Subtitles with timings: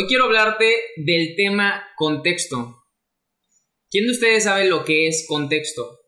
[0.00, 2.84] Hoy quiero hablarte del tema contexto.
[3.90, 5.98] ¿Quién de ustedes sabe lo que es contexto?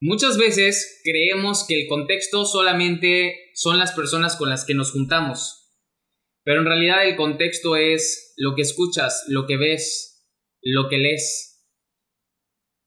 [0.00, 5.76] Muchas veces creemos que el contexto solamente son las personas con las que nos juntamos,
[6.42, 10.28] pero en realidad el contexto es lo que escuchas, lo que ves,
[10.60, 11.64] lo que lees,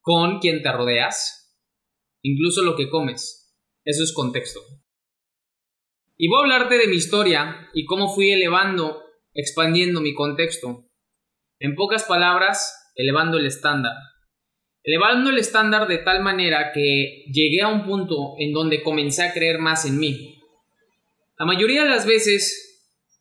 [0.02, 1.58] con quien te rodeas,
[2.22, 3.56] incluso lo que comes.
[3.86, 4.60] Eso es contexto.
[6.18, 10.88] Y voy a hablarte de mi historia y cómo fui elevando expandiendo mi contexto.
[11.60, 13.94] En pocas palabras, elevando el estándar.
[14.84, 19.34] Elevando el estándar de tal manera que llegué a un punto en donde comencé a
[19.34, 20.40] creer más en mí.
[21.38, 22.72] La mayoría de las veces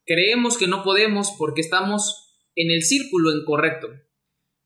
[0.05, 3.89] creemos que no podemos porque estamos en el círculo incorrecto,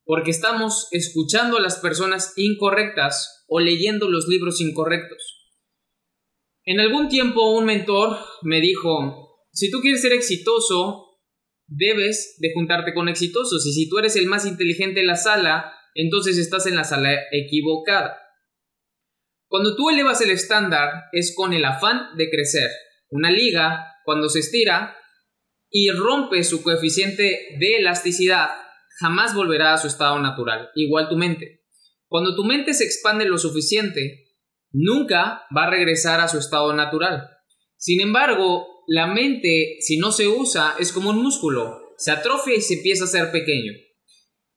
[0.03, 5.35] porque estamos escuchando a las personas incorrectas o leyendo los libros incorrectos.
[6.63, 11.04] En algún tiempo un mentor me dijo, si tú quieres ser exitoso,
[11.67, 15.73] debes de juntarte con exitosos y si tú eres el más inteligente en la sala,
[15.93, 18.17] entonces estás en la sala equivocada.
[19.47, 22.69] Cuando tú elevas el estándar es con el afán de crecer.
[23.09, 24.95] Una liga, cuando se estira
[25.69, 28.49] y rompe su coeficiente de elasticidad,
[28.99, 30.69] jamás volverá a su estado natural.
[30.75, 31.63] Igual tu mente.
[32.07, 34.25] Cuando tu mente se expande lo suficiente,
[34.71, 37.29] nunca va a regresar a su estado natural.
[37.77, 42.61] Sin embargo, la mente, si no se usa, es como un músculo, se atrofia y
[42.61, 43.71] se empieza a hacer pequeño.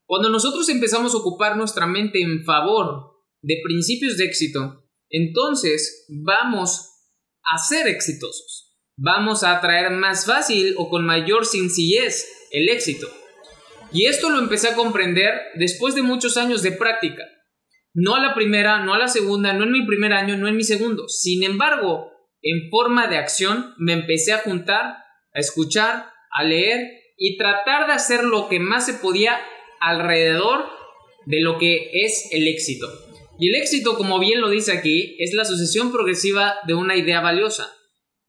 [0.06, 6.88] Cuando nosotros empezamos a ocupar nuestra mente en favor de principios de éxito, entonces vamos
[7.44, 8.74] a ser exitosos.
[8.96, 13.08] Vamos a atraer más fácil o con mayor sencillez el éxito.
[13.92, 17.22] Y esto lo empecé a comprender después de muchos años de práctica.
[17.94, 20.56] No a la primera, no a la segunda, no en mi primer año, no en
[20.56, 21.08] mi segundo.
[21.08, 22.10] Sin embargo,
[22.50, 24.84] en forma de acción me empecé a juntar,
[25.34, 29.38] a escuchar, a leer y tratar de hacer lo que más se podía
[29.80, 30.66] alrededor
[31.26, 32.86] de lo que es el éxito.
[33.38, 37.20] Y el éxito, como bien lo dice aquí, es la sucesión progresiva de una idea
[37.20, 37.72] valiosa.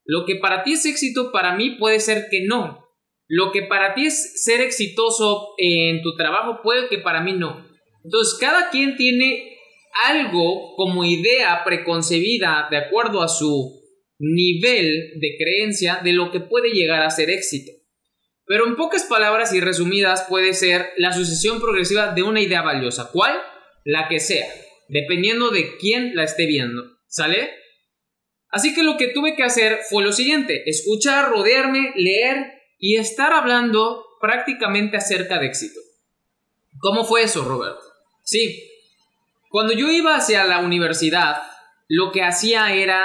[0.06, 2.86] Lo que para ti es éxito, para mí puede ser que no.
[3.28, 7.66] Lo que para ti es ser exitoso en tu trabajo, puede que para mí no.
[8.04, 9.58] Entonces, cada quien tiene
[10.08, 13.79] algo como idea preconcebida de acuerdo a su
[14.20, 17.72] nivel de creencia de lo que puede llegar a ser éxito.
[18.46, 23.10] Pero en pocas palabras y resumidas puede ser la sucesión progresiva de una idea valiosa.
[23.12, 23.40] ¿Cuál?
[23.86, 24.48] La que sea,
[24.90, 26.84] dependiendo de quién la esté viendo.
[27.08, 27.50] ¿Sale?
[28.50, 33.34] Así que lo que tuve que hacer fue lo siguiente, escuchar, rodearme, leer y estar
[33.34, 35.80] hablando prácticamente acerca de éxito.
[36.80, 37.82] ¿Cómo fue eso, Roberto?
[38.24, 38.64] Sí,
[39.50, 41.42] cuando yo iba hacia la universidad,
[41.88, 43.04] lo que hacía era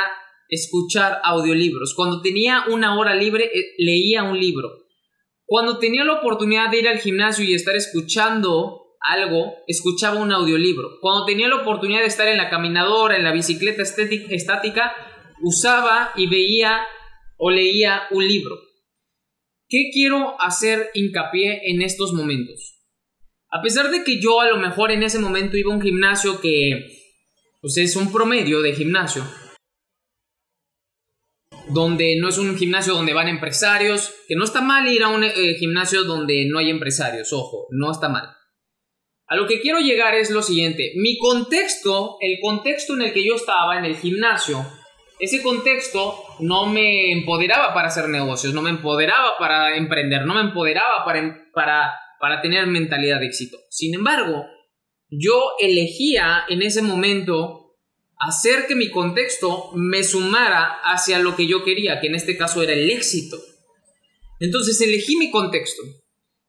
[0.48, 1.94] escuchar audiolibros.
[1.94, 4.70] Cuando tenía una hora libre, eh, leía un libro.
[5.46, 10.98] Cuando tenía la oportunidad de ir al gimnasio y estar escuchando algo, escuchaba un audiolibro.
[11.00, 14.94] Cuando tenía la oportunidad de estar en la caminadora, en la bicicleta estática,
[15.42, 16.86] usaba y veía
[17.36, 18.58] o leía un libro.
[19.68, 22.80] ¿Qué quiero hacer hincapié en estos momentos?
[23.50, 26.40] A pesar de que yo a lo mejor en ese momento iba a un gimnasio
[26.40, 26.86] que
[27.60, 29.24] pues es un promedio de gimnasio,
[31.68, 35.24] donde no es un gimnasio donde van empresarios, que no está mal ir a un
[35.24, 38.28] eh, gimnasio donde no hay empresarios, ojo, no está mal.
[39.26, 43.24] A lo que quiero llegar es lo siguiente, mi contexto, el contexto en el que
[43.24, 44.64] yo estaba en el gimnasio,
[45.18, 50.40] ese contexto no me empoderaba para hacer negocios, no me empoderaba para emprender, no me
[50.40, 53.56] empoderaba para, em, para, para tener mentalidad de éxito.
[53.70, 54.44] Sin embargo,
[55.08, 57.63] yo elegía en ese momento
[58.18, 62.62] hacer que mi contexto me sumara hacia lo que yo quería, que en este caso
[62.62, 63.38] era el éxito.
[64.40, 65.82] Entonces elegí mi contexto.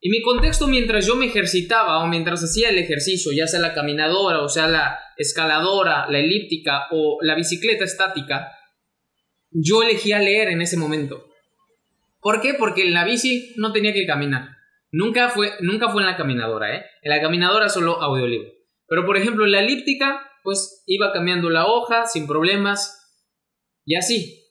[0.00, 3.74] Y mi contexto mientras yo me ejercitaba o mientras hacía el ejercicio, ya sea la
[3.74, 8.52] caminadora, o sea la escaladora, la elíptica o la bicicleta estática,
[9.50, 11.28] yo elegía leer en ese momento.
[12.20, 12.54] ¿Por qué?
[12.54, 14.50] Porque en la bici no tenía que caminar.
[14.90, 16.84] Nunca fue, nunca fue en la caminadora, ¿eh?
[17.02, 18.50] En la caminadora solo audiolibro.
[18.88, 22.96] Pero por ejemplo, en la elíptica, pues iba cambiando la hoja sin problemas
[23.84, 24.44] y así.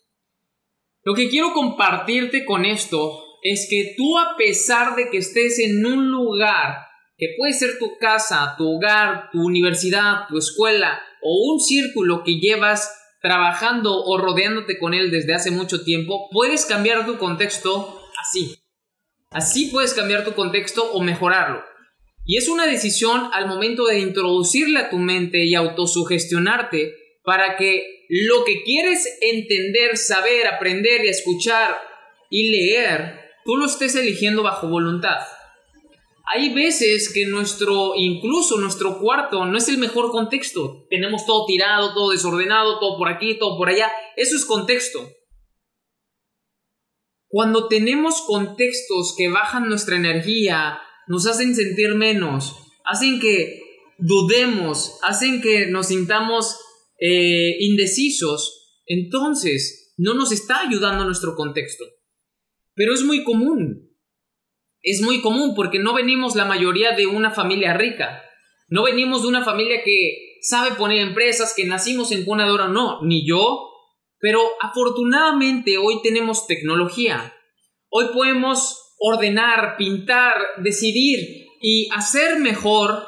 [1.03, 5.85] Lo que quiero compartirte con esto es que tú a pesar de que estés en
[5.85, 6.85] un lugar
[7.17, 12.39] que puede ser tu casa, tu hogar, tu universidad, tu escuela o un círculo que
[12.39, 18.59] llevas trabajando o rodeándote con él desde hace mucho tiempo, puedes cambiar tu contexto así.
[19.31, 21.63] Así puedes cambiar tu contexto o mejorarlo.
[22.25, 28.05] Y es una decisión al momento de introducirle a tu mente y autosugestionarte para que
[28.09, 31.77] lo que quieres entender, saber, aprender y escuchar
[32.29, 35.17] y leer, tú lo estés eligiendo bajo voluntad.
[36.33, 40.87] Hay veces que nuestro, incluso nuestro cuarto no es el mejor contexto.
[40.89, 43.91] Tenemos todo tirado, todo desordenado, todo por aquí, todo por allá.
[44.15, 45.07] Eso es contexto.
[47.27, 53.61] Cuando tenemos contextos que bajan nuestra energía, nos hacen sentir menos, hacen que
[53.97, 56.57] dudemos, hacen que nos sintamos
[56.99, 61.85] eh, indecisos, entonces no nos está ayudando nuestro contexto.
[62.73, 63.91] Pero es muy común.
[64.81, 68.21] Es muy común porque no venimos la mayoría de una familia rica.
[68.67, 73.01] No venimos de una familia que sabe poner empresas, que nacimos en cuna de no,
[73.01, 73.71] ni yo,
[74.19, 77.33] pero afortunadamente hoy tenemos tecnología.
[77.89, 83.05] Hoy podemos ordenar, pintar, decidir y hacer mejor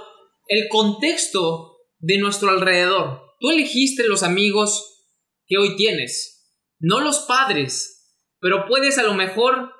[0.48, 3.22] el contexto de nuestro alrededor.
[3.40, 5.06] Tú elegiste los amigos
[5.46, 9.72] que hoy tienes, no los padres, pero puedes a lo mejor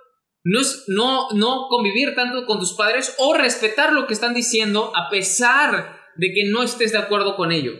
[0.44, 5.10] no, no, no convivir tanto con tus padres o respetar lo que están diciendo a
[5.10, 7.74] pesar de que no estés de acuerdo con ello.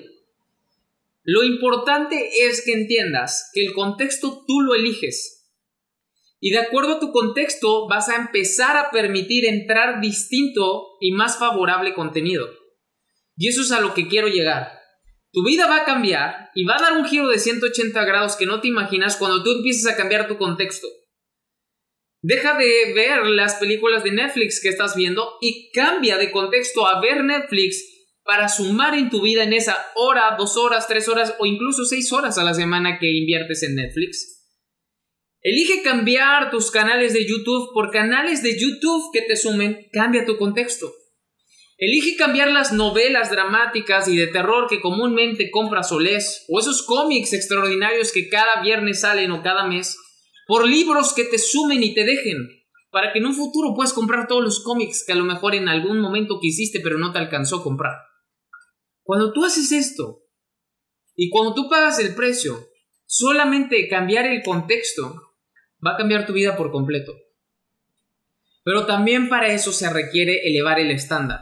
[1.24, 5.37] Lo importante es que entiendas que el contexto tú lo eliges.
[6.40, 11.38] Y de acuerdo a tu contexto vas a empezar a permitir entrar distinto y más
[11.40, 12.48] favorable contenido.
[13.36, 14.78] Y eso es a lo que quiero llegar.
[15.32, 18.46] Tu vida va a cambiar y va a dar un giro de 180 grados que
[18.46, 20.88] no te imaginas cuando tú empieces a cambiar tu contexto.
[22.22, 27.00] Deja de ver las películas de Netflix que estás viendo y cambia de contexto a
[27.00, 27.84] ver Netflix
[28.24, 32.12] para sumar en tu vida en esa hora, dos horas, tres horas o incluso seis
[32.12, 34.37] horas a la semana que inviertes en Netflix.
[35.50, 40.38] Elige cambiar tus canales de YouTube por canales de YouTube que te sumen, cambia tu
[40.38, 40.92] contexto.
[41.78, 46.86] Elige cambiar las novelas dramáticas y de terror que comúnmente compras o lees, o esos
[46.86, 49.98] cómics extraordinarios que cada viernes salen o cada mes,
[50.48, 52.46] por libros que te sumen y te dejen,
[52.92, 55.70] para que en un futuro puedas comprar todos los cómics que a lo mejor en
[55.70, 57.94] algún momento quisiste pero no te alcanzó a comprar.
[59.02, 60.26] Cuando tú haces esto
[61.16, 62.68] y cuando tú pagas el precio,
[63.06, 65.24] solamente cambiar el contexto
[65.86, 67.14] va a cambiar tu vida por completo.
[68.64, 71.40] Pero también para eso se requiere elevar el estándar.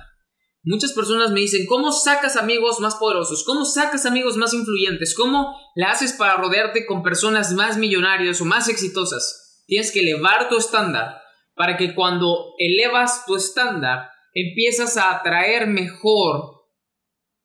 [0.63, 3.43] Muchas personas me dicen, ¿cómo sacas amigos más poderosos?
[3.45, 5.15] ¿Cómo sacas amigos más influyentes?
[5.15, 9.63] ¿Cómo la haces para rodearte con personas más millonarias o más exitosas?
[9.67, 11.21] Tienes que elevar tu estándar
[11.55, 16.65] para que cuando elevas tu estándar empiezas a atraer mejor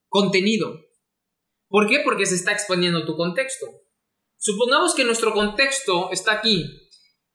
[0.09, 0.75] contenido.
[1.68, 2.00] ¿Por qué?
[2.04, 3.66] Porque se está expandiendo tu contexto.
[4.42, 6.64] Supongamos que nuestro contexto está aquí.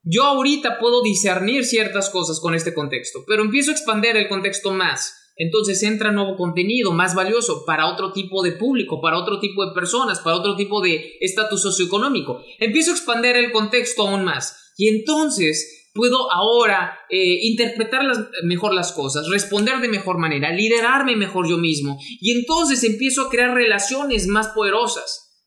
[0.01, 4.71] Yo ahorita puedo discernir ciertas cosas con este contexto, pero empiezo a expandir el contexto
[4.71, 5.13] más.
[5.35, 9.74] Entonces entra nuevo contenido más valioso para otro tipo de público, para otro tipo de
[9.74, 12.41] personas, para otro tipo de estatus socioeconómico.
[12.57, 14.74] Empiezo a expandir el contexto aún más.
[14.75, 18.01] Y entonces puedo ahora eh, interpretar
[18.45, 22.00] mejor las cosas, responder de mejor manera, liderarme mejor yo mismo.
[22.19, 25.45] Y entonces empiezo a crear relaciones más poderosas,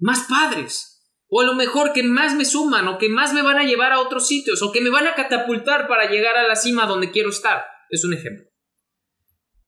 [0.00, 0.95] más padres.
[1.28, 3.92] O a lo mejor que más me suman o que más me van a llevar
[3.92, 7.10] a otros sitios o que me van a catapultar para llegar a la cima donde
[7.10, 7.64] quiero estar.
[7.90, 8.46] Es un ejemplo.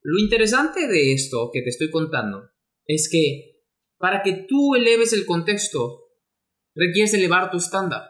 [0.03, 2.51] Lo interesante de esto que te estoy contando
[2.87, 3.59] es que
[3.99, 6.09] para que tú eleves el contexto,
[6.75, 8.03] requieres elevar tu estándar.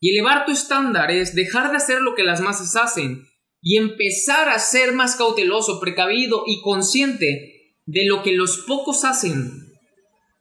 [0.00, 3.26] Y elevar tu estándar es dejar de hacer lo que las masas hacen
[3.60, 9.50] y empezar a ser más cauteloso, precavido y consciente de lo que los pocos hacen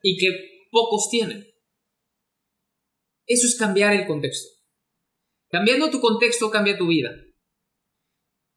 [0.01, 0.27] y que
[0.71, 1.45] pocos tienen.
[3.25, 4.49] Eso es cambiar el contexto.
[5.49, 7.11] Cambiando tu contexto cambia tu vida.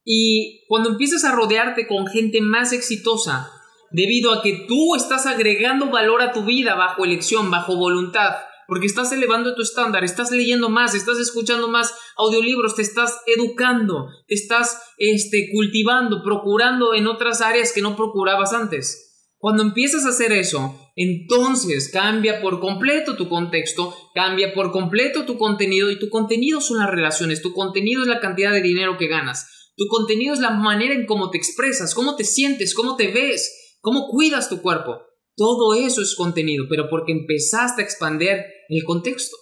[0.05, 3.51] Y cuando empiezas a rodearte con gente más exitosa,
[3.91, 8.37] debido a que tú estás agregando valor a tu vida bajo elección, bajo voluntad,
[8.69, 14.09] porque estás elevando tu estándar, estás leyendo más, estás escuchando más audiolibros, te estás educando,
[14.27, 19.31] te estás este, cultivando, procurando en otras áreas que no procurabas antes.
[19.39, 25.37] Cuando empiezas a hacer eso, entonces cambia por completo tu contexto, cambia por completo tu
[25.37, 29.07] contenido y tu contenido son las relaciones, tu contenido es la cantidad de dinero que
[29.07, 33.13] ganas, tu contenido es la manera en cómo te expresas, cómo te sientes, cómo te
[33.13, 35.03] ves, cómo cuidas tu cuerpo.
[35.37, 39.37] Todo eso es contenido, pero porque empezaste a expander el contexto.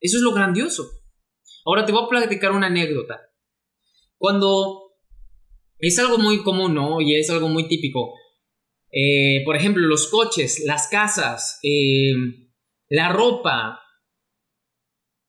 [0.00, 0.88] Eso es lo grandioso.
[1.66, 3.20] Ahora te voy a platicar una anécdota.
[4.16, 4.94] Cuando
[5.78, 7.02] es algo muy común, ¿no?
[7.02, 8.14] Y es algo muy típico.
[8.92, 12.12] Eh, por ejemplo, los coches, las casas, eh,
[12.88, 13.80] la ropa,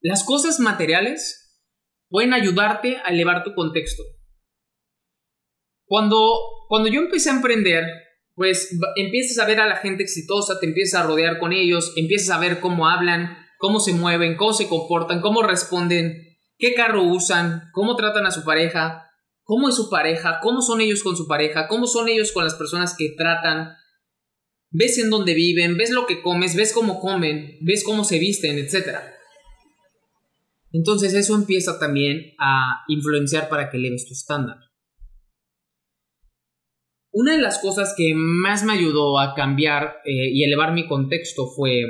[0.00, 1.64] las cosas materiales
[2.08, 4.02] pueden ayudarte a elevar tu contexto.
[5.86, 6.38] Cuando,
[6.68, 7.84] cuando yo empecé a emprender,
[8.34, 12.34] pues empiezas a ver a la gente exitosa, te empiezas a rodear con ellos, empiezas
[12.34, 17.70] a ver cómo hablan, cómo se mueven, cómo se comportan, cómo responden, qué carro usan,
[17.72, 19.11] cómo tratan a su pareja,
[19.44, 22.54] cómo es su pareja, cómo son ellos con su pareja, cómo son ellos con las
[22.54, 23.74] personas que tratan,
[24.70, 28.58] ves en dónde viven, ves lo que comes, ves cómo comen, ves cómo se visten,
[28.58, 28.98] etc.
[30.72, 34.56] Entonces eso empieza también a influenciar para que eleves tu estándar.
[37.14, 41.46] Una de las cosas que más me ayudó a cambiar eh, y elevar mi contexto
[41.46, 41.82] fue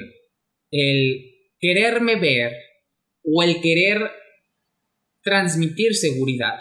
[0.72, 2.52] el quererme ver
[3.22, 4.10] o el querer
[5.22, 6.58] transmitir seguridad.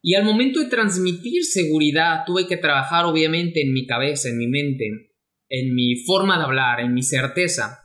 [0.00, 4.46] Y al momento de transmitir seguridad tuve que trabajar obviamente en mi cabeza, en mi
[4.46, 5.12] mente,
[5.48, 7.80] en mi forma de hablar, en mi certeza.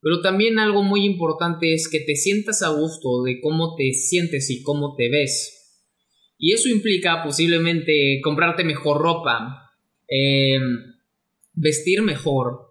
[0.00, 4.50] Pero también algo muy importante es que te sientas a gusto de cómo te sientes
[4.50, 5.58] y cómo te ves.
[6.38, 9.72] Y eso implica posiblemente comprarte mejor ropa,
[10.06, 10.62] em,
[11.52, 12.68] vestir mejor,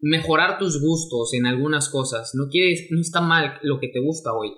[0.00, 2.32] mejorar tus gustos en algunas cosas.
[2.34, 4.50] No, quieres, no está mal lo que te gusta hoy.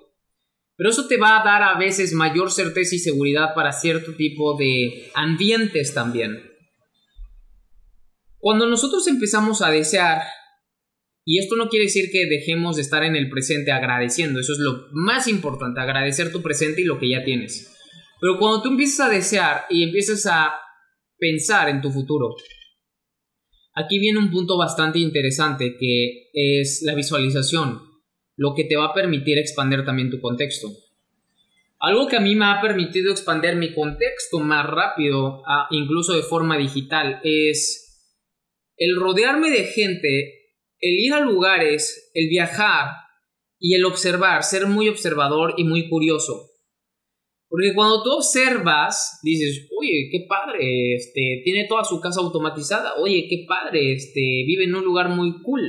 [0.75, 4.57] Pero eso te va a dar a veces mayor certeza y seguridad para cierto tipo
[4.57, 6.51] de ambientes también.
[8.39, 10.21] Cuando nosotros empezamos a desear,
[11.25, 14.59] y esto no quiere decir que dejemos de estar en el presente agradeciendo, eso es
[14.59, 17.71] lo más importante, agradecer tu presente y lo que ya tienes.
[18.19, 20.53] Pero cuando tú empiezas a desear y empiezas a
[21.17, 22.35] pensar en tu futuro,
[23.75, 27.92] aquí viene un punto bastante interesante que es la visualización
[28.35, 30.69] lo que te va a permitir expandir también tu contexto.
[31.79, 36.57] Algo que a mí me ha permitido expandir mi contexto más rápido, incluso de forma
[36.57, 37.83] digital, es
[38.77, 42.87] el rodearme de gente, el ir a lugares, el viajar
[43.59, 46.51] y el observar, ser muy observador y muy curioso.
[47.49, 53.27] Porque cuando tú observas, dices, oye, qué padre, este, tiene toda su casa automatizada, oye,
[53.29, 55.61] qué padre, este, vive en un lugar muy cool.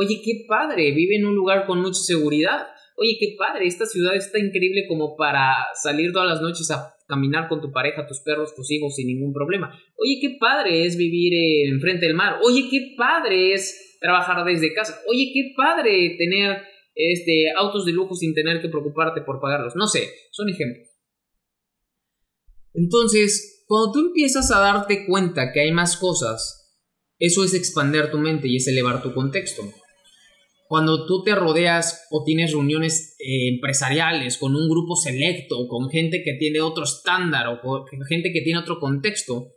[0.00, 2.68] Oye, qué padre, vive en un lugar con mucha seguridad.
[2.96, 7.48] Oye, qué padre, esta ciudad está increíble como para salir todas las noches a caminar
[7.48, 9.76] con tu pareja, tus perros, tus hijos sin ningún problema.
[9.96, 11.32] Oye, qué padre es vivir
[11.72, 12.36] enfrente del mar.
[12.44, 15.00] Oye, qué padre es trabajar desde casa.
[15.08, 16.62] Oye, qué padre tener
[16.94, 19.74] este, autos de lujo sin tener que preocuparte por pagarlos.
[19.74, 20.86] No sé, son ejemplos.
[22.72, 26.72] Entonces, cuando tú empiezas a darte cuenta que hay más cosas,
[27.18, 29.64] eso es expander tu mente y es elevar tu contexto
[30.68, 36.22] cuando tú te rodeas o tienes reuniones eh, empresariales con un grupo selecto, con gente
[36.22, 39.54] que tiene otro estándar o con gente que tiene otro contexto,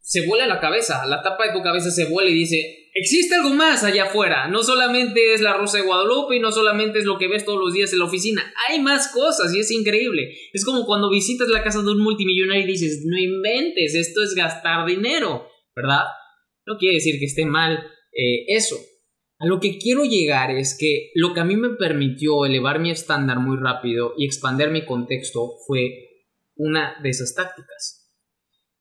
[0.00, 3.50] se vuela la cabeza, la tapa de tu cabeza se vuela y dice, existe algo
[3.50, 7.18] más allá afuera, no solamente es la Rosa de Guadalupe y no solamente es lo
[7.18, 10.32] que ves todos los días en la oficina, hay más cosas y es increíble.
[10.52, 14.34] Es como cuando visitas la casa de un multimillonario y dices, no inventes, esto es
[14.34, 16.04] gastar dinero, ¿verdad?
[16.66, 17.78] No quiere decir que esté mal
[18.12, 18.76] eh, eso,
[19.40, 22.90] a lo que quiero llegar es que lo que a mí me permitió elevar mi
[22.90, 28.12] estándar muy rápido y expandir mi contexto fue una de esas tácticas.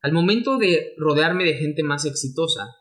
[0.01, 2.75] Al momento de rodearme de gente más exitosa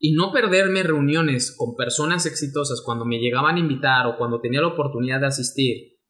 [0.00, 4.60] y no perderme reuniones con personas exitosas cuando me llegaban a invitar o cuando tenía
[4.60, 6.00] la oportunidad de asistir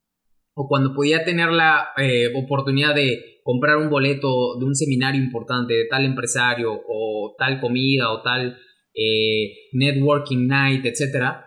[0.54, 5.74] o cuando podía tener la eh, oportunidad de comprar un boleto de un seminario importante
[5.74, 8.56] de tal empresario o tal comida o tal
[8.94, 11.46] eh, networking night, etcétera,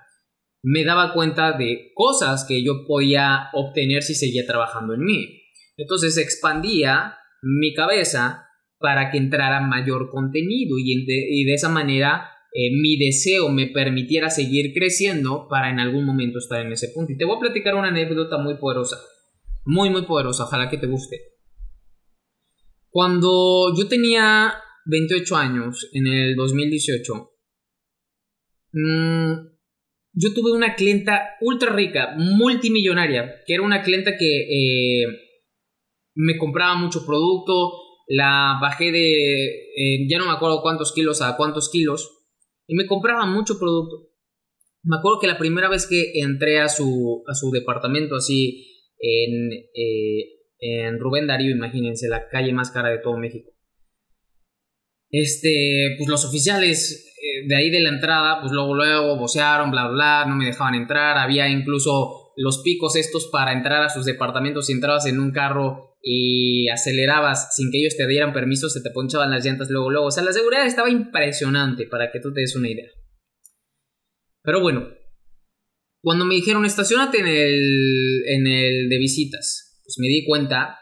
[0.64, 5.44] me daba cuenta de cosas que yo podía obtener si seguía trabajando en mí.
[5.78, 8.48] Entonces expandía mi cabeza
[8.80, 14.74] para que entrara mayor contenido y de, esa manera eh, mi deseo me permitiera seguir
[14.74, 17.14] creciendo para en algún momento estar en ese punto.
[17.14, 18.98] Y te voy a platicar una anécdota muy poderosa,
[19.66, 21.22] muy, muy poderosa, ojalá que te guste.
[22.90, 24.54] Cuando yo tenía
[24.86, 27.37] 28 años, en el 2018,
[28.78, 29.58] mm,
[30.14, 35.06] yo tuve una clienta ultra rica, multimillonaria, que era una clienta que eh,
[36.16, 37.72] me compraba mucho producto,
[38.08, 39.44] la bajé de,
[39.76, 42.26] eh, ya no me acuerdo cuántos kilos a cuántos kilos,
[42.66, 44.10] y me compraba mucho producto.
[44.84, 48.66] Me acuerdo que la primera vez que entré a su, a su departamento así
[49.00, 53.52] en, eh, en Rubén Darío, imagínense, la calle más cara de todo México.
[55.10, 57.07] Este, pues los oficiales
[57.48, 61.18] de ahí de la entrada, pues luego, luego vocearon, bla, bla, no me dejaban entrar.
[61.18, 64.68] Había incluso los picos estos para entrar a sus departamentos.
[64.68, 68.92] Si entrabas en un carro y acelerabas sin que ellos te dieran permiso, se te
[68.92, 70.08] ponchaban las llantas luego, luego.
[70.08, 72.90] O sea, la seguridad estaba impresionante para que tú te des una idea.
[74.44, 74.90] Pero bueno,
[76.02, 80.80] cuando me dijeron estacionate en el, en el de visitas, pues me di cuenta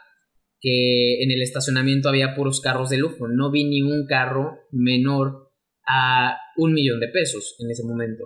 [0.60, 3.28] que en el estacionamiento había puros carros de lujo.
[3.28, 5.52] No vi ni un carro menor
[5.86, 8.24] a un millón de pesos en ese momento.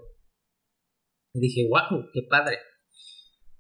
[1.35, 2.59] Y dije, wow, qué padre.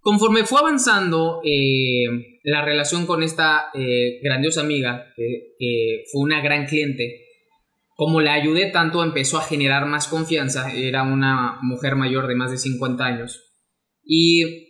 [0.00, 6.66] Conforme fue avanzando eh, la relación con esta eh, grandiosa amiga, que, fue una gran
[6.66, 7.26] cliente,
[7.94, 10.72] como la ayudé tanto, empezó a generar más confianza.
[10.74, 13.52] Era una mujer mayor de más de 50 años.
[14.02, 14.69] Y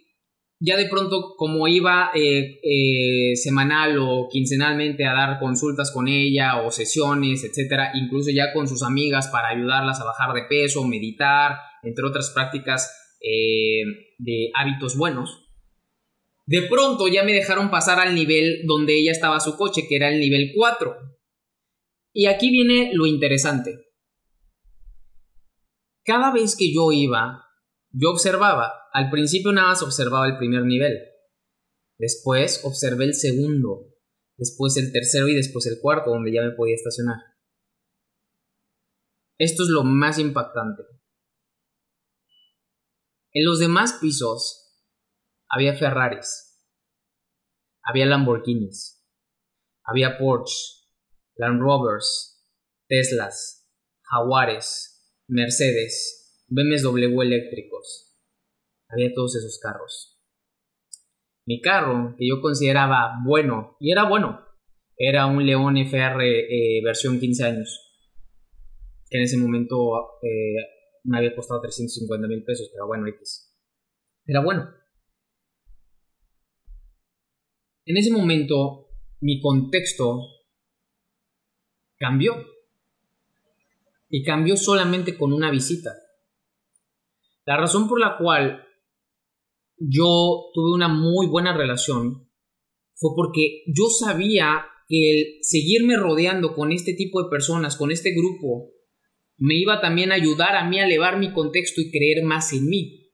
[0.62, 6.60] ya de pronto como iba eh, eh, semanal o quincenalmente a dar consultas con ella
[6.62, 11.56] o sesiones, etcétera, incluso ya con sus amigas para ayudarlas a bajar de peso, meditar,
[11.82, 13.84] entre otras prácticas eh,
[14.18, 15.46] de hábitos buenos.
[16.44, 20.10] De pronto ya me dejaron pasar al nivel donde ella estaba su coche, que era
[20.10, 20.94] el nivel 4.
[22.12, 23.86] Y aquí viene lo interesante.
[26.04, 27.46] Cada vez que yo iba,
[27.92, 30.98] yo observaba al principio nada más observaba el primer nivel.
[31.98, 33.86] Después observé el segundo.
[34.36, 37.18] Después el tercero y después el cuarto, donde ya me podía estacionar.
[39.38, 40.82] Esto es lo más impactante.
[43.32, 44.82] En los demás pisos
[45.48, 46.58] había Ferraris,
[47.82, 49.06] había Lamborghinis,
[49.84, 50.56] había Porsche,
[51.36, 52.44] Land Rovers,
[52.88, 53.70] Teslas,
[54.02, 58.09] Jaguares, Mercedes, BMW eléctricos
[58.90, 60.18] había todos esos carros.
[61.46, 64.40] Mi carro, que yo consideraba bueno, y era bueno,
[64.96, 68.02] era un León FR eh, versión 15 años,
[69.08, 70.56] que en ese momento eh,
[71.04, 73.06] me había costado 350 mil pesos, pero bueno.
[74.26, 74.68] Era bueno.
[77.86, 78.88] En ese momento,
[79.20, 80.20] mi contexto
[81.98, 82.34] cambió.
[84.08, 85.92] Y cambió solamente con una visita.
[87.46, 88.66] La razón por la cual
[89.80, 92.30] yo tuve una muy buena relación
[93.00, 98.12] fue porque yo sabía que el seguirme rodeando con este tipo de personas, con este
[98.12, 98.72] grupo,
[99.38, 102.68] me iba también a ayudar a mí a elevar mi contexto y creer más en
[102.68, 103.10] mí.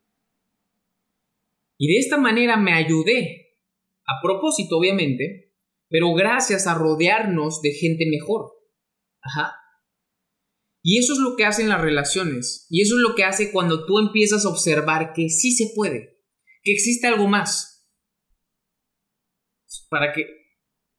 [1.77, 3.55] Y de esta manera me ayudé,
[4.05, 5.53] a propósito obviamente,
[5.87, 8.51] pero gracias a rodearnos de gente mejor.
[9.21, 9.53] Ajá.
[10.83, 12.67] Y eso es lo que hacen las relaciones.
[12.69, 16.16] Y eso es lo que hace cuando tú empiezas a observar que sí se puede
[16.67, 17.87] que existe algo más.
[19.89, 20.25] Para que...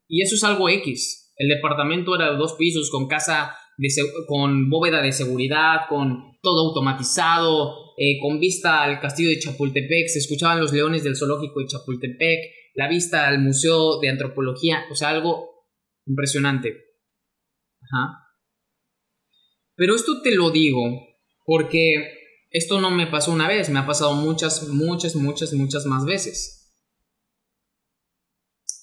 [0.08, 1.34] Y eso es algo X.
[1.36, 3.88] El departamento era de dos pisos, con casa, de,
[4.26, 10.20] con bóveda de seguridad, con todo automatizado, eh, con vista al castillo de Chapultepec, se
[10.20, 12.38] escuchaban los leones del zoológico de Chapultepec,
[12.74, 15.66] la vista al museo de antropología, o sea, algo
[16.06, 16.76] impresionante.
[17.82, 18.24] Ajá.
[19.74, 20.80] Pero esto te lo digo
[21.44, 22.17] porque
[22.50, 26.74] esto no me pasó una vez, me ha pasado muchas, muchas, muchas, muchas más veces.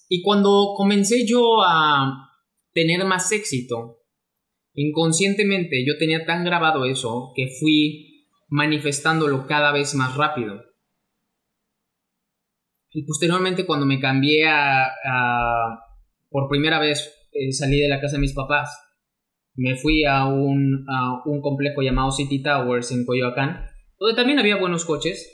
[0.08, 2.30] Y cuando comencé yo a
[2.74, 4.04] tener más éxito,
[4.74, 10.62] inconscientemente yo tenía tan grabado eso que fui manifestándolo cada vez más rápido.
[12.92, 15.80] Y posteriormente cuando me cambié a,
[16.30, 18.85] por primera vez eh, salí de la casa de mis papás
[19.56, 20.86] me fui a un,
[21.42, 23.66] complejo llamado City Towers en Coyoacán,
[23.98, 25.32] donde también había buenos coches.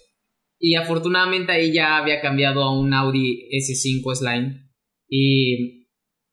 [0.59, 4.69] Y afortunadamente ahí ya había cambiado a un Audi S5 Slime.
[5.07, 5.87] Y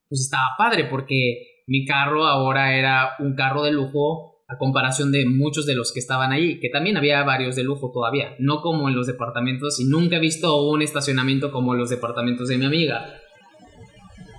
[0.08, 5.26] pues estaba padre porque mi carro ahora era un carro de lujo a comparación de
[5.26, 8.88] muchos de los que estaban ahí, que también había varios de lujo todavía, no como
[8.88, 13.14] en los departamentos y nunca he visto un estacionamiento como los departamentos de mi amiga.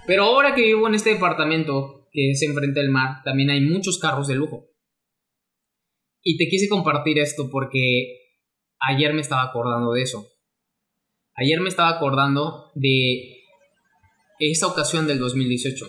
[0.08, 4.00] Pero ahora que vivo en este departamento, que es enfrente del mar, también hay muchos
[4.00, 4.70] carros de lujo.
[6.22, 8.36] Y te quise compartir esto porque
[8.80, 10.28] ayer me estaba acordando de eso.
[11.36, 13.38] Ayer me estaba acordando de
[14.40, 15.86] esa ocasión del 2018.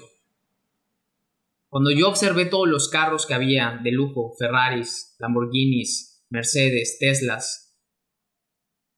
[1.68, 7.76] Cuando yo observé todos los carros que había de lujo, Ferraris, Lamborghinis, Mercedes, Teslas.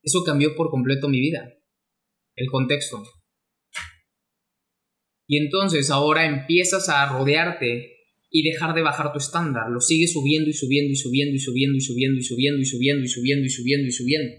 [0.02, 1.52] Eso cambió por completo mi vida.
[2.34, 3.02] El contexto.
[5.32, 9.70] Y entonces ahora empiezas a rodearte y dejar de bajar tu estándar.
[9.70, 13.02] Lo sigues subiendo y subiendo y subiendo y subiendo y subiendo y subiendo y subiendo
[13.02, 14.32] y subiendo y subiendo y subiendo.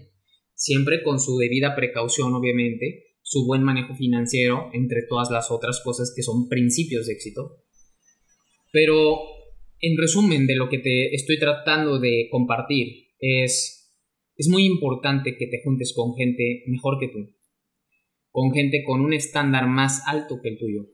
[0.54, 6.12] Siempre con su debida precaución, obviamente, su buen manejo financiero, entre todas las otras cosas
[6.14, 7.64] que son principios de éxito.
[8.70, 9.18] Pero,
[9.80, 13.92] en resumen de lo que te estoy tratando de compartir, es,
[14.36, 17.34] es muy importante que te juntes con gente mejor que tú,
[18.34, 20.86] con gente con un estándar más alto que el tuyo.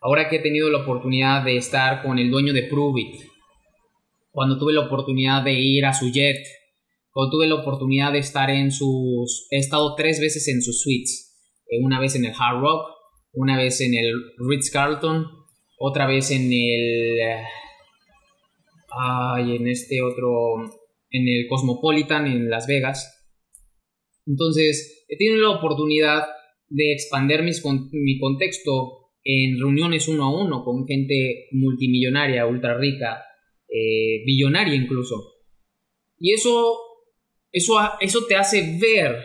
[0.00, 3.22] Ahora que he tenido la oportunidad de estar con el dueño de Pruvit,
[4.30, 6.46] cuando tuve la oportunidad de ir a su jet,
[7.10, 9.48] cuando tuve la oportunidad de estar en sus...
[9.50, 11.36] He estado tres veces en sus suites,
[11.66, 12.86] eh, una vez en el Hard Rock,
[13.32, 14.14] una vez en el
[14.48, 15.26] Ritz Carlton,
[15.76, 17.18] otra vez en el...
[18.96, 20.70] Ay, en este otro...
[21.10, 23.26] En el Cosmopolitan en Las Vegas.
[24.24, 26.28] Entonces, he tenido la oportunidad
[26.74, 27.40] de expandir
[27.92, 33.22] mi contexto en reuniones uno a uno con gente multimillonaria, ultra rica,
[33.68, 35.34] eh, billonaria incluso.
[36.18, 36.78] Y eso,
[37.52, 39.16] eso, eso te hace ver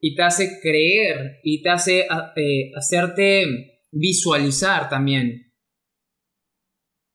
[0.00, 5.52] y te hace creer y te hace eh, hacerte visualizar también.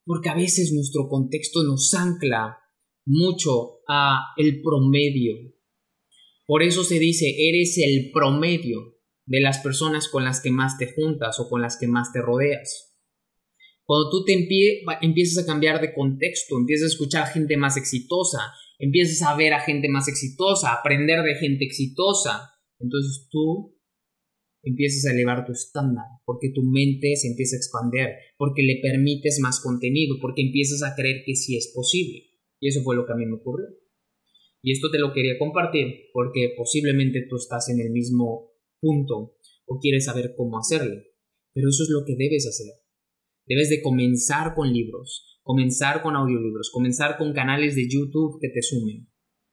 [0.06, 2.58] Porque a veces nuestro contexto nos ancla
[3.06, 5.36] mucho a el promedio.
[6.48, 8.98] Por eso se dice, eres el promedio
[9.30, 12.20] de las personas con las que más te juntas o con las que más te
[12.20, 12.98] rodeas.
[13.86, 18.39] Cuando tú te empiezas a cambiar de contexto, empiezas a escuchar gente más exitosa,
[18.80, 23.78] empiezas a ver a gente más exitosa, a aprender de gente exitosa, entonces tú
[24.63, 29.39] empiezas a elevar tu estándar, porque tu mente se empieza a expandir, porque le permites
[29.42, 32.32] más contenido, porque empiezas a creer que sí es posible.
[32.60, 33.68] Y eso fue lo que a mí me ocurrió.
[34.63, 38.48] Y esto te lo quería compartir porque posiblemente tú estás en el mismo
[38.80, 40.96] punto o quieres saber cómo hacerlo.
[41.54, 42.74] Pero eso es lo que debes hacer.
[43.46, 48.62] Debes de comenzar con libros, comenzar con audiolibros, comenzar con canales de YouTube que te
[48.62, 49.10] sumen,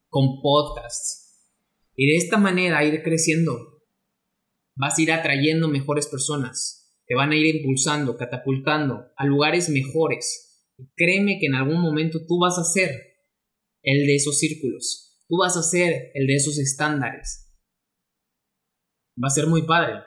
[0.08, 1.46] con podcasts.
[1.94, 3.82] Y de esta manera ir creciendo.
[4.78, 6.94] Vas a ir atrayendo mejores personas.
[7.06, 10.66] Te van a ir impulsando, catapultando a lugares mejores.
[10.94, 12.90] Créeme que en algún momento tú vas a ser
[13.82, 15.18] el de esos círculos.
[15.28, 17.45] Tú vas a ser el de esos estándares
[19.22, 20.00] va a ser muy padre.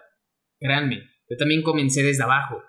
[0.60, 0.98] Créanme,
[1.30, 2.62] yo también comencé desde abajo.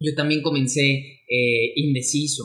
[0.00, 2.44] Yo también comencé eh, indeciso.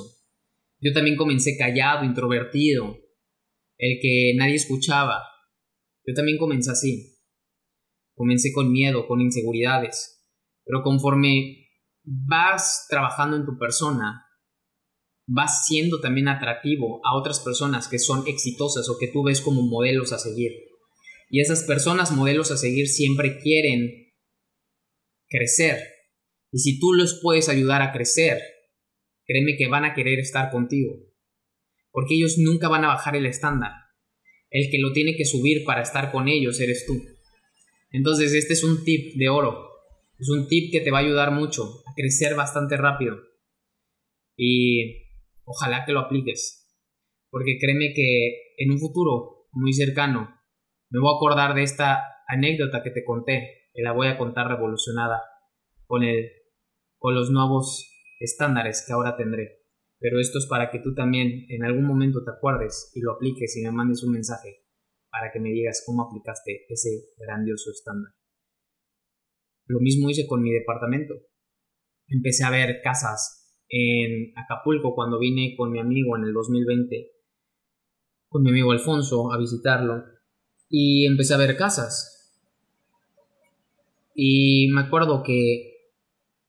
[0.80, 2.98] Yo también comencé callado, introvertido,
[3.78, 5.24] el que nadie escuchaba.
[6.06, 7.20] Yo también comencé así.
[8.16, 10.26] Comencé con miedo, con inseguridades.
[10.66, 11.70] Pero conforme
[12.04, 14.26] vas trabajando en tu persona,
[15.26, 19.62] vas siendo también atractivo a otras personas que son exitosas o que tú ves como
[19.62, 20.52] modelos a seguir.
[21.34, 24.14] Y esas personas, modelos a seguir, siempre quieren
[25.28, 25.80] crecer.
[26.52, 28.40] Y si tú los puedes ayudar a crecer,
[29.26, 30.94] créeme que van a querer estar contigo.
[31.90, 33.72] Porque ellos nunca van a bajar el estándar.
[34.52, 37.04] El que lo tiene que subir para estar con ellos eres tú.
[37.90, 39.72] Entonces este es un tip de oro.
[40.20, 43.18] Es un tip que te va a ayudar mucho a crecer bastante rápido.
[44.38, 45.08] Y
[45.46, 46.70] ojalá que lo apliques.
[47.32, 50.43] Porque créeme que en un futuro muy cercano
[50.94, 54.48] me voy a acordar de esta anécdota que te conté y la voy a contar
[54.48, 55.24] revolucionada
[55.88, 56.30] con, el,
[57.00, 59.64] con los nuevos estándares que ahora tendré.
[59.98, 63.58] Pero esto es para que tú también en algún momento te acuerdes y lo apliques
[63.58, 64.68] y me mandes un mensaje
[65.10, 68.14] para que me digas cómo aplicaste ese grandioso estándar.
[69.66, 71.16] Lo mismo hice con mi departamento.
[72.08, 77.14] Empecé a ver casas en Acapulco cuando vine con mi amigo en el 2020,
[78.30, 80.13] con mi amigo Alfonso a visitarlo
[80.76, 82.34] y empecé a ver casas.
[84.16, 85.92] Y me acuerdo que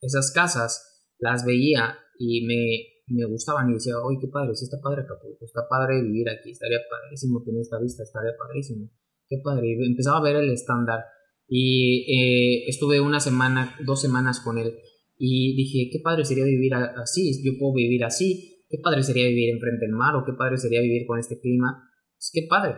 [0.01, 4.79] esas casas las veía y me, me gustaban y decía, oye, qué padre, sí está
[4.83, 8.91] padre Acapulco, está padre vivir aquí, estaría padrísimo tener esta vista, estaría padrísimo,
[9.29, 9.77] qué padre.
[9.85, 11.05] Empezaba a ver el estándar
[11.47, 14.75] y eh, estuve una semana, dos semanas con él
[15.19, 19.51] y dije, qué padre sería vivir así, yo puedo vivir así, qué padre sería vivir
[19.51, 22.77] enfrente del mar o qué padre sería vivir con este clima, es pues qué padre.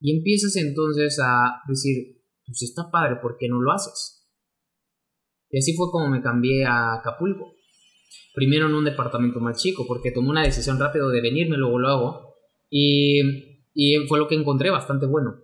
[0.00, 4.18] Y empiezas entonces a decir, pues está padre, ¿por qué no lo haces?
[5.50, 7.54] Y así fue como me cambié a Acapulco.
[8.34, 11.88] Primero en un departamento más chico, porque tomé una decisión rápido de venirme, luego lo
[11.88, 12.34] hago.
[12.70, 13.20] Y,
[13.74, 15.42] y fue lo que encontré bastante bueno.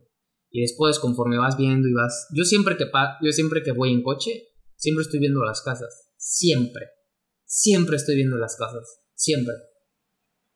[0.50, 2.28] Y después, conforme vas viendo y vas...
[2.32, 2.84] Yo siempre que,
[3.22, 6.12] yo siempre que voy en coche, siempre estoy viendo las casas.
[6.16, 6.86] Siempre.
[7.44, 9.02] Siempre estoy viendo las casas.
[9.14, 9.54] Siempre.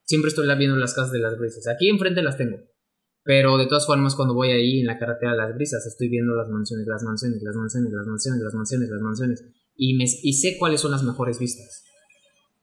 [0.03, 1.67] siempre estoy viendo las casas de las brisas.
[1.67, 2.57] Aquí enfrente las tengo.
[3.29, 6.33] Pero de todas formas, cuando voy ahí en la carretera de las brisas, estoy viendo
[6.33, 9.45] las mansiones, las mansiones, las mansiones, las mansiones, las mansiones, las mansiones.
[9.75, 11.83] Y, me, y sé cuáles son las mejores vistas.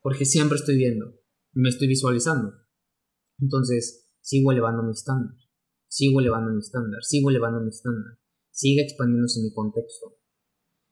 [0.03, 1.15] Porque siempre estoy viendo.
[1.53, 2.53] Me estoy visualizando.
[3.41, 5.37] Entonces, sigo elevando mi estándar.
[5.87, 6.99] Sigo elevando mi estándar.
[7.05, 8.19] Sigo elevando mi estándar.
[8.51, 10.17] Sigue expandiéndose mi contexto.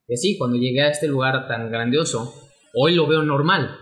[0.06, 2.32] Y así, cuando llegué a este lugar tan grandioso,
[2.74, 3.76] hoy lo veo normal.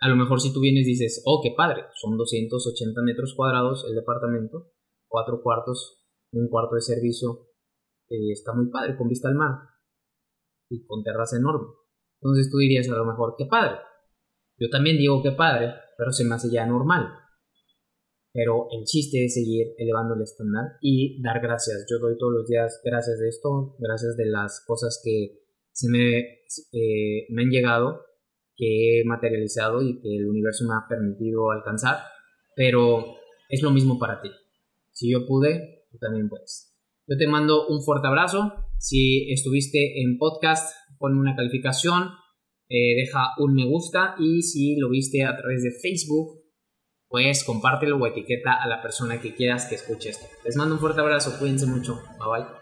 [0.00, 3.94] A lo mejor si tú vienes dices, oh, qué padre, son 280 metros cuadrados el
[3.94, 4.66] departamento,
[5.10, 7.48] cuatro cuartos, un cuarto de servicio,
[8.08, 9.58] eh, está muy padre, con vista al mar
[10.70, 11.68] y con terraza enorme.
[12.22, 13.76] Entonces tú dirías a lo mejor, qué padre.
[14.58, 17.08] Yo también digo qué padre, pero se me hace ya normal.
[18.32, 21.86] Pero el chiste es seguir elevando el estándar y dar gracias.
[21.90, 25.40] Yo doy todos los días gracias de esto, gracias de las cosas que
[25.72, 26.18] se me,
[26.72, 28.04] eh, me han llegado,
[28.54, 31.98] que he materializado y que el universo me ha permitido alcanzar.
[32.54, 33.16] Pero
[33.48, 34.30] es lo mismo para ti.
[35.00, 36.76] Si yo pude, tú también puedes.
[37.08, 38.52] Yo te mando un fuerte abrazo.
[38.76, 42.10] Si estuviste en podcast, pon una calificación,
[42.68, 46.42] eh, deja un me gusta y si lo viste a través de Facebook,
[47.08, 50.26] pues compártelo o etiqueta a la persona que quieras que escuche esto.
[50.44, 52.59] Les mando un fuerte abrazo, cuídense mucho, bye bye.